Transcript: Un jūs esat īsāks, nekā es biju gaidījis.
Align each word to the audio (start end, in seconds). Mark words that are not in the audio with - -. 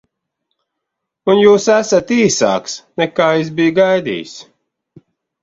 Un 1.33 1.41
jūs 1.41 1.67
esat 1.73 2.13
īsāks, 2.15 2.75
nekā 3.03 3.29
es 3.43 3.53
biju 3.61 3.77
gaidījis. 3.83 4.35